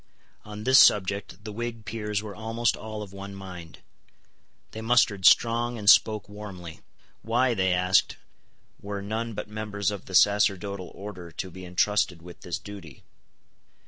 [0.43, 3.81] On this subject the Whig peers were almost all of one mind.
[4.71, 6.79] They mustered strong, and spoke warmly.
[7.21, 8.17] Why, they asked,
[8.81, 13.03] were none but members of the sacerdotal order to be intrusted with this duty?